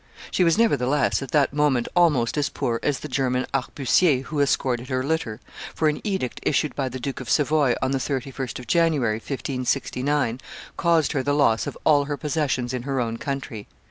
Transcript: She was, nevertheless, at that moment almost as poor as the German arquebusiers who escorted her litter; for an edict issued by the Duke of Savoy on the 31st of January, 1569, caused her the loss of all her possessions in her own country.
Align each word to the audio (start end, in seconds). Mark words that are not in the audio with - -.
She 0.31 0.43
was, 0.43 0.57
nevertheless, 0.57 1.21
at 1.21 1.29
that 1.29 1.53
moment 1.53 1.87
almost 1.95 2.35
as 2.35 2.49
poor 2.49 2.79
as 2.81 3.01
the 3.01 3.07
German 3.07 3.45
arquebusiers 3.53 4.25
who 4.25 4.39
escorted 4.39 4.89
her 4.89 5.03
litter; 5.03 5.39
for 5.75 5.87
an 5.89 6.01
edict 6.03 6.39
issued 6.41 6.73
by 6.73 6.89
the 6.89 6.99
Duke 6.99 7.21
of 7.21 7.29
Savoy 7.29 7.75
on 7.83 7.91
the 7.91 7.99
31st 7.99 8.57
of 8.57 8.65
January, 8.65 9.17
1569, 9.17 10.41
caused 10.75 11.11
her 11.11 11.21
the 11.21 11.35
loss 11.35 11.67
of 11.67 11.77
all 11.83 12.05
her 12.05 12.17
possessions 12.17 12.73
in 12.73 12.81
her 12.81 12.99
own 12.99 13.17
country. 13.17 13.67